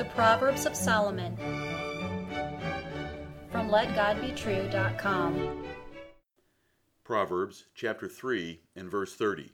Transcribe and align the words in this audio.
The 0.00 0.06
Proverbs 0.06 0.64
of 0.64 0.74
Solomon 0.74 1.36
from 3.52 3.68
LetGodBetrue.com. 3.68 5.66
Proverbs 7.04 7.66
chapter 7.74 8.08
3 8.08 8.62
and 8.74 8.90
verse 8.90 9.14
30. 9.14 9.52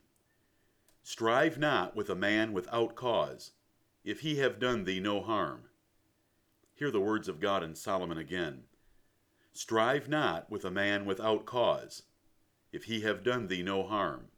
Strive 1.03 1.59
not 1.59 1.96
with 1.96 2.09
a 2.09 2.14
man 2.14 2.53
without 2.53 2.95
cause, 2.95 3.54
if 4.04 4.21
he 4.21 4.37
have 4.37 4.61
done 4.61 4.85
thee 4.85 5.01
no 5.01 5.21
harm. 5.21 5.63
Hear 6.74 6.92
the 6.92 7.01
words 7.01 7.26
of 7.26 7.40
God 7.40 7.65
in 7.65 7.74
Solomon 7.74 8.19
again. 8.19 8.67
Strive 9.53 10.08
not 10.08 10.49
with 10.49 10.65
a 10.65 10.71
man 10.71 11.06
without 11.06 11.44
cause, 11.44 12.04
if 12.71 12.85
he 12.85 13.01
have 13.01 13.24
done 13.24 13.49
thee 13.49 13.65
no 13.65 13.83
harm. 13.83 14.28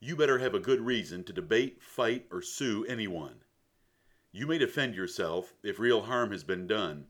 You 0.00 0.16
better 0.16 0.38
have 0.38 0.54
a 0.54 0.58
good 0.58 0.80
reason 0.80 1.22
to 1.22 1.32
debate, 1.32 1.80
fight, 1.80 2.26
or 2.32 2.42
sue 2.42 2.84
anyone. 2.86 3.44
You 4.32 4.46
may 4.46 4.58
defend 4.58 4.94
yourself 4.94 5.54
if 5.62 5.78
real 5.78 6.02
harm 6.02 6.30
has 6.30 6.44
been 6.44 6.66
done, 6.66 7.06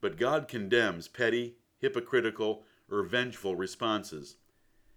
but 0.00 0.16
God 0.16 0.48
condemns 0.48 1.06
petty, 1.06 1.56
hypocritical, 1.78 2.64
or 2.90 3.02
vengeful 3.04 3.54
responses. 3.54 4.36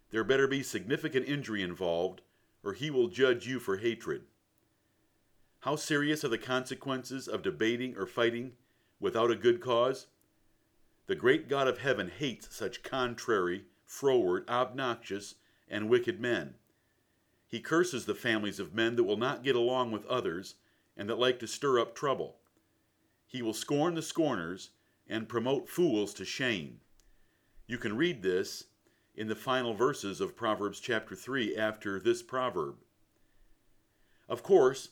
There 0.09 0.23
better 0.23 0.47
be 0.47 0.63
significant 0.63 1.27
injury 1.27 1.61
involved, 1.61 2.21
or 2.63 2.73
He 2.73 2.89
will 2.89 3.07
judge 3.07 3.47
you 3.47 3.59
for 3.59 3.77
hatred. 3.77 4.23
How 5.59 5.75
serious 5.75 6.23
are 6.25 6.29
the 6.29 6.39
consequences 6.39 7.27
of 7.27 7.43
debating 7.43 7.95
or 7.95 8.07
fighting 8.07 8.53
without 8.99 9.29
a 9.29 9.35
good 9.35 9.61
cause? 9.61 10.07
The 11.05 11.15
great 11.15 11.47
God 11.47 11.67
of 11.67 11.77
heaven 11.77 12.09
hates 12.09 12.55
such 12.55 12.81
contrary, 12.81 13.65
froward, 13.85 14.49
obnoxious, 14.49 15.35
and 15.69 15.89
wicked 15.89 16.19
men. 16.19 16.55
He 17.47 17.59
curses 17.59 18.05
the 18.05 18.15
families 18.15 18.59
of 18.59 18.73
men 18.73 18.95
that 18.95 19.03
will 19.03 19.17
not 19.17 19.43
get 19.43 19.55
along 19.55 19.91
with 19.91 20.05
others 20.05 20.55
and 21.01 21.09
that 21.09 21.17
like 21.17 21.39
to 21.39 21.47
stir 21.47 21.79
up 21.79 21.95
trouble. 21.95 22.35
He 23.25 23.41
will 23.41 23.55
scorn 23.55 23.95
the 23.95 24.03
scorners 24.03 24.69
and 25.07 25.27
promote 25.27 25.67
fools 25.67 26.13
to 26.13 26.23
shame. 26.25 26.81
You 27.65 27.79
can 27.79 27.97
read 27.97 28.21
this 28.21 28.65
in 29.15 29.27
the 29.27 29.35
final 29.35 29.73
verses 29.73 30.21
of 30.21 30.35
Proverbs 30.35 30.79
chapter 30.79 31.15
3 31.15 31.57
after 31.57 31.99
this 31.99 32.21
proverb. 32.21 32.75
Of 34.29 34.43
course, 34.43 34.89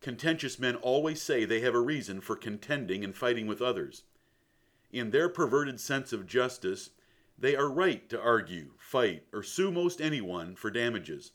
contentious 0.00 0.58
men 0.58 0.74
always 0.74 1.22
say 1.22 1.44
they 1.44 1.60
have 1.60 1.76
a 1.76 1.80
reason 1.80 2.20
for 2.20 2.34
contending 2.34 3.04
and 3.04 3.14
fighting 3.14 3.46
with 3.46 3.62
others. 3.62 4.02
In 4.90 5.12
their 5.12 5.28
perverted 5.28 5.78
sense 5.78 6.12
of 6.12 6.26
justice, 6.26 6.90
they 7.38 7.54
are 7.54 7.70
right 7.70 8.08
to 8.08 8.20
argue, 8.20 8.72
fight, 8.78 9.26
or 9.32 9.44
sue 9.44 9.70
most 9.70 10.00
anyone 10.00 10.56
for 10.56 10.72
damages. 10.72 11.30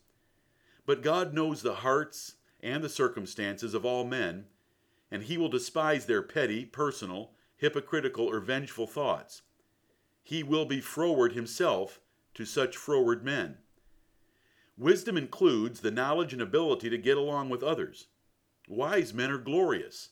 But 0.84 1.00
God 1.00 1.32
knows 1.32 1.62
the 1.62 1.76
hearts 1.76 2.34
and 2.60 2.82
the 2.82 2.88
circumstances 2.88 3.74
of 3.74 3.84
all 3.84 4.04
men, 4.04 4.46
and 5.10 5.24
he 5.24 5.38
will 5.38 5.48
despise 5.48 6.06
their 6.06 6.22
petty, 6.22 6.64
personal, 6.64 7.32
hypocritical, 7.56 8.26
or 8.26 8.40
vengeful 8.40 8.86
thoughts. 8.86 9.42
He 10.22 10.42
will 10.42 10.66
be 10.66 10.80
froward 10.80 11.32
himself 11.32 12.00
to 12.34 12.44
such 12.44 12.76
froward 12.76 13.24
men. 13.24 13.58
Wisdom 14.76 15.16
includes 15.16 15.80
the 15.80 15.90
knowledge 15.90 16.32
and 16.32 16.42
ability 16.42 16.90
to 16.90 16.98
get 16.98 17.16
along 17.16 17.48
with 17.48 17.62
others. 17.62 18.06
Wise 18.68 19.12
men 19.12 19.30
are 19.30 19.38
glorious 19.38 20.10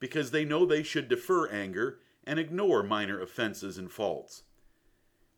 because 0.00 0.30
they 0.30 0.44
know 0.44 0.66
they 0.66 0.82
should 0.82 1.08
defer 1.08 1.48
anger 1.48 2.00
and 2.24 2.38
ignore 2.38 2.82
minor 2.82 3.20
offenses 3.20 3.78
and 3.78 3.92
faults. 3.92 4.42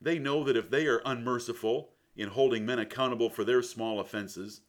They 0.01 0.19
know 0.19 0.45
that 0.45 0.57
if 0.57 0.71
they 0.71 0.87
are 0.87 1.03
unmerciful 1.05 1.91
in 2.17 2.29
holding 2.29 2.65
men 2.65 2.79
accountable 2.79 3.29
for 3.29 3.45
their 3.45 3.63
small 3.63 4.01
offenses, 4.01 4.63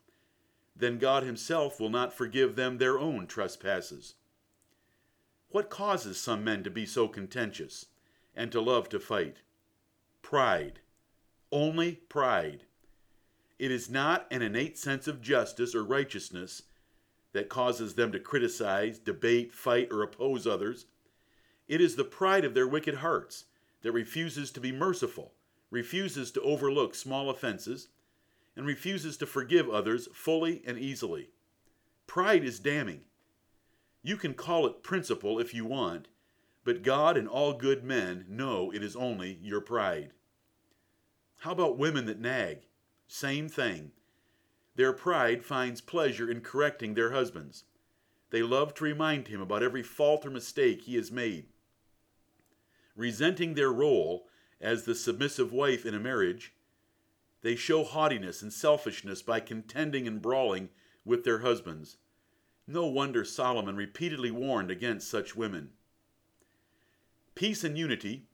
then 0.80 0.98
God 0.98 1.24
Himself 1.24 1.80
will 1.80 1.90
not 1.90 2.14
forgive 2.14 2.56
them 2.56 2.78
their 2.78 3.00
own 3.00 3.28
trespasses. 3.28 4.16
What 5.50 5.70
causes 5.70 6.20
some 6.20 6.44
men 6.44 6.64
to 6.64 6.70
be 6.70 6.86
so 6.86 7.08
contentious 7.08 7.88
and 8.36 8.52
to 8.52 8.62
love 8.62 8.90
to 8.90 9.00
fight? 9.00 9.38
Pride. 10.22 10.80
Only 11.52 11.94
pride. 12.10 12.64
It 13.58 13.72
is 13.72 13.90
not 13.90 14.28
an 14.30 14.42
innate 14.42 14.78
sense 14.78 15.08
of 15.08 15.22
justice 15.22 15.74
or 15.74 15.84
righteousness 15.84 16.64
that 17.34 17.50
causes 17.50 17.96
them 17.96 18.12
to 18.12 18.20
criticize, 18.20 19.00
debate, 19.00 19.54
fight, 19.54 19.88
or 19.92 20.04
oppose 20.04 20.46
others. 20.46 20.86
It 21.68 21.82
is 21.82 21.96
the 21.96 22.04
pride 22.04 22.46
of 22.46 22.54
their 22.54 22.68
wicked 22.68 22.96
hearts 22.96 23.46
that 23.82 23.92
refuses 23.92 24.52
to 24.52 24.60
be 24.60 24.72
merciful, 24.72 25.34
refuses 25.72 26.32
to 26.32 26.42
overlook 26.42 26.94
small 26.94 27.30
offenses, 27.30 27.88
and 28.58 28.66
refuses 28.66 29.16
to 29.18 29.28
forgive 29.28 29.70
others 29.70 30.10
fully 30.12 30.64
and 30.66 30.80
easily. 30.80 31.30
Pride 32.08 32.44
is 32.44 32.60
damning. 32.60 33.02
You 34.02 34.18
can 34.18 34.34
call 34.34 34.66
it 34.66 34.84
principle 34.84 35.40
if 35.40 35.54
you 35.54 35.64
want, 35.64 36.08
but 36.64 36.82
God 36.82 37.16
and 37.16 37.28
all 37.28 37.54
good 37.54 37.84
men 37.84 38.26
know 38.28 38.72
it 38.74 38.84
is 38.84 38.96
only 38.96 39.38
your 39.42 39.62
pride. 39.62 40.12
How 41.42 41.52
about 41.52 41.78
women 41.78 42.06
that 42.08 42.20
nag? 42.20 42.62
Same 43.08 43.48
thing. 43.48 43.92
Their 44.76 44.92
pride 44.92 45.46
finds 45.46 45.80
pleasure 45.80 46.30
in 46.30 46.42
correcting 46.42 46.96
their 46.96 47.12
husbands. 47.12 47.64
They 48.32 48.42
love 48.42 48.74
to 48.76 48.84
remind 48.84 49.28
him 49.28 49.40
about 49.40 49.64
every 49.64 49.84
fault 49.84 50.26
or 50.26 50.30
mistake 50.30 50.82
he 50.82 50.96
has 50.96 51.12
made. 51.12 51.46
Resenting 52.96 53.54
their 53.54 53.72
role 53.72 54.28
as 54.60 54.84
the 54.84 54.96
submissive 54.96 55.54
wife 55.54 55.86
in 55.86 55.94
a 55.94 56.00
marriage, 56.00 56.54
they 57.42 57.56
show 57.56 57.84
haughtiness 57.84 58.42
and 58.42 58.52
selfishness 58.52 59.22
by 59.22 59.40
contending 59.40 60.08
and 60.08 60.22
brawling 60.22 60.70
with 61.06 61.24
their 61.24 61.40
husbands. 61.40 61.98
No 62.68 62.86
wonder 62.88 63.24
Solomon 63.24 63.76
repeatedly 63.76 64.32
warned 64.32 64.70
against 64.70 65.10
such 65.10 65.36
women. 65.36 65.70
Peace 67.36 67.64
and 67.64 67.78
unity, 67.78 68.26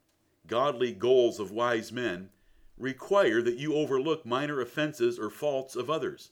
godly 0.47 0.94
goals 0.94 1.40
of 1.40 1.52
wise 1.52 1.92
men, 1.92 2.30
require 2.78 3.42
that 3.42 3.58
you 3.58 3.75
overlook 3.75 4.25
minor 4.25 4.59
offenses 4.59 5.19
or 5.19 5.30
faults 5.30 5.75
of 5.75 5.90
others. 5.90 6.31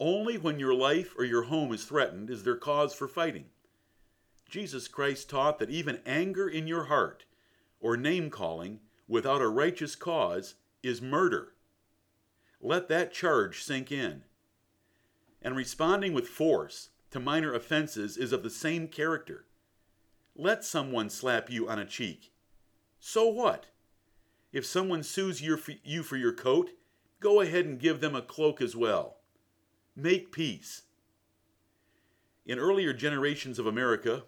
Only 0.00 0.38
when 0.38 0.58
your 0.58 0.74
life 0.74 1.14
or 1.18 1.24
your 1.24 1.42
home 1.42 1.72
is 1.72 1.84
threatened 1.84 2.30
is 2.30 2.44
there 2.44 2.56
cause 2.56 2.94
for 2.94 3.06
fighting. 3.06 3.46
Jesus 4.48 4.88
Christ 4.88 5.28
taught 5.28 5.58
that 5.58 5.70
even 5.70 6.00
anger 6.06 6.48
in 6.48 6.66
your 6.66 6.84
heart 6.84 7.24
or 7.80 7.96
name 7.96 8.30
calling 8.30 8.80
without 9.06 9.42
a 9.42 9.48
righteous 9.48 9.94
cause 9.94 10.54
is 10.82 11.02
murder. 11.02 11.52
Let 12.62 12.88
that 12.88 13.12
charge 13.12 13.62
sink 13.62 13.90
in. 13.90 14.22
And 15.42 15.56
responding 15.56 16.12
with 16.12 16.28
force 16.28 16.90
to 17.10 17.18
minor 17.18 17.52
offenses 17.52 18.16
is 18.16 18.32
of 18.32 18.44
the 18.44 18.50
same 18.50 18.86
character. 18.86 19.46
Let 20.36 20.64
someone 20.64 21.10
slap 21.10 21.50
you 21.50 21.68
on 21.68 21.80
a 21.80 21.84
cheek. 21.84 22.32
So 23.00 23.26
what? 23.28 23.66
If 24.52 24.64
someone 24.64 25.02
sues 25.02 25.42
you 25.42 25.56
for 25.56 26.16
your 26.16 26.32
coat, 26.32 26.70
go 27.20 27.40
ahead 27.40 27.66
and 27.66 27.80
give 27.80 28.00
them 28.00 28.14
a 28.14 28.22
cloak 28.22 28.62
as 28.62 28.76
well. 28.76 29.16
Make 29.96 30.30
peace. 30.30 30.82
In 32.46 32.58
earlier 32.58 32.92
generations 32.92 33.58
of 33.58 33.66
America, 33.66 34.24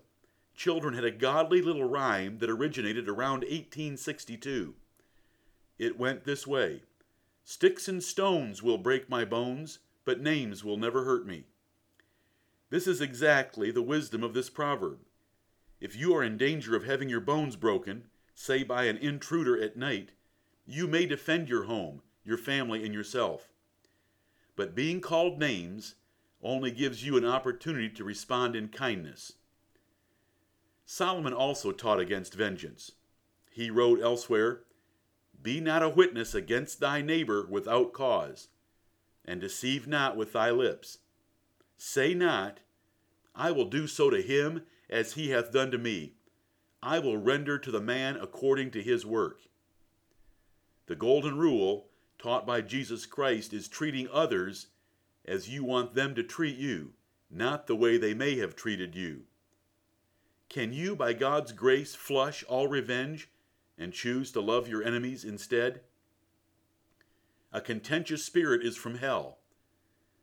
children 0.54 0.94
had 0.94 1.04
a 1.04 1.10
godly 1.10 1.62
little 1.62 1.84
rhyme 1.84 2.38
that 2.38 2.50
originated 2.50 3.08
around 3.08 3.40
1862. 3.40 4.74
It 5.78 5.98
went 5.98 6.24
this 6.24 6.46
way 6.46 6.82
Sticks 7.44 7.88
and 7.88 8.03
stones 8.03 8.62
will 8.62 8.78
break 8.78 9.09
my 9.09 9.25
bones, 9.25 9.78
but 10.05 10.21
names 10.21 10.65
will 10.65 10.78
never 10.78 11.05
hurt 11.05 11.27
me. 11.27 11.44
This 12.71 12.87
is 12.87 13.00
exactly 13.00 13.71
the 13.71 13.82
wisdom 13.82 14.25
of 14.25 14.32
this 14.32 14.49
proverb. 14.49 14.99
If 15.78 15.94
you 15.94 16.16
are 16.16 16.25
in 16.25 16.38
danger 16.38 16.75
of 16.75 16.84
having 16.84 17.10
your 17.10 17.21
bones 17.21 17.56
broken, 17.56 18.05
say 18.34 18.62
by 18.62 18.84
an 18.84 18.97
intruder 18.97 19.60
at 19.62 19.77
night, 19.77 20.10
you 20.66 20.88
may 20.88 21.05
defend 21.05 21.50
your 21.50 21.65
home, 21.65 22.00
your 22.25 22.38
family, 22.38 22.82
and 22.84 22.94
yourself. 22.94 23.50
But 24.56 24.75
being 24.75 25.03
called 25.03 25.38
names 25.38 25.97
only 26.43 26.71
gives 26.71 27.05
you 27.05 27.16
an 27.19 27.26
opportunity 27.26 27.91
to 27.91 28.05
respond 28.05 28.56
in 28.56 28.69
kindness. 28.69 29.35
Solomon 30.87 31.35
also 31.35 31.73
taught 31.73 32.00
against 32.00 32.35
vengeance. 32.35 32.93
He 33.50 33.70
wrote 33.70 34.00
elsewhere, 34.00 34.61
be 35.44 35.61
not 35.61 35.82
a 35.82 35.88
witness 35.91 36.35
against 36.35 36.81
thy 36.81 37.02
neighbor 37.02 37.46
without 37.49 37.93
cause, 37.93 38.49
and 39.26 39.43
deceive 39.43 39.87
not 39.87 40.17
with 40.17 40.32
thy 40.32 40.50
lips. 40.50 40.99
Say 41.76 42.14
not, 42.14 42.61
I 43.35 43.50
will 43.50 43.67
do 43.67 43.87
so 43.87 44.08
to 44.08 44.23
him 44.23 44.62
as 44.88 45.12
he 45.12 45.31
hath 45.31 45.52
done 45.52 45.70
to 45.70 45.79
me. 45.79 46.14
I 46.82 46.99
will 46.99 47.19
render 47.19 47.58
to 47.58 47.70
the 47.70 47.81
man 47.81 48.17
according 48.17 48.70
to 48.73 48.82
his 48.82 49.05
work. 49.05 49.43
The 50.87 50.96
golden 50.96 51.37
rule 51.37 51.88
taught 52.19 52.47
by 52.47 52.62
Jesus 52.62 53.05
Christ 53.05 53.52
is 53.52 53.69
treating 53.69 54.08
others 54.11 54.69
as 55.26 55.50
you 55.50 55.62
want 55.62 55.94
them 55.94 56.14
to 56.14 56.23
treat 56.23 56.56
you, 56.56 56.94
not 57.31 57.67
the 57.67 57.76
way 57.76 57.99
they 57.99 58.14
may 58.14 58.38
have 58.38 58.56
treated 58.56 58.94
you. 58.94 59.25
Can 60.49 60.73
you, 60.73 60.97
by 60.97 61.12
God's 61.12 61.52
grace, 61.52 61.94
flush 61.94 62.44
all 62.44 62.69
revenge 62.69 63.29
and 63.79 63.93
choose 63.93 64.31
to 64.32 64.41
love 64.41 64.69
your 64.69 64.82
enemies 64.82 65.25
instead? 65.25 65.81
A 67.53 67.61
contentious 67.61 68.25
spirit 68.25 68.65
is 68.65 68.76
from 68.76 68.97
hell, 68.97 69.38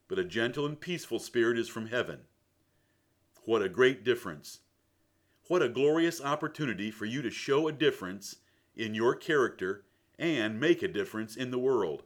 but 0.07 0.19
a 0.19 0.23
gentle 0.23 0.65
and 0.65 0.79
peaceful 0.79 1.19
spirit 1.19 1.57
is 1.57 1.69
from 1.69 1.87
heaven. 1.87 2.21
What 3.45 3.61
a 3.61 3.69
great 3.69 4.03
difference! 4.03 4.59
What 5.47 5.61
a 5.61 5.69
glorious 5.69 6.21
opportunity 6.21 6.91
for 6.91 7.05
you 7.05 7.21
to 7.21 7.29
show 7.29 7.67
a 7.67 7.71
difference 7.71 8.37
in 8.75 8.95
your 8.95 9.15
character 9.15 9.85
and 10.17 10.59
make 10.59 10.83
a 10.83 10.87
difference 10.87 11.35
in 11.35 11.51
the 11.51 11.59
world. 11.59 12.03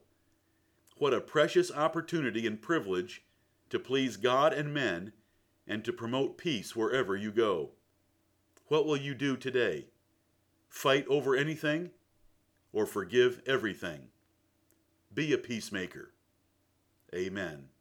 What 0.97 1.13
a 1.13 1.21
precious 1.21 1.71
opportunity 1.71 2.47
and 2.47 2.61
privilege 2.61 3.23
to 3.69 3.79
please 3.79 4.17
God 4.17 4.53
and 4.53 4.73
men 4.73 5.13
and 5.67 5.83
to 5.83 5.91
promote 5.91 6.37
peace 6.37 6.75
wherever 6.75 7.15
you 7.15 7.31
go. 7.31 7.71
What 8.67 8.85
will 8.85 8.97
you 8.97 9.13
do 9.13 9.35
today? 9.35 9.87
Fight 10.75 11.05
over 11.07 11.37
anything 11.37 11.91
or 12.73 12.85
forgive 12.85 13.41
everything? 13.47 14.09
Be 15.13 15.31
a 15.31 15.37
peacemaker. 15.37 16.11
Amen. 17.15 17.69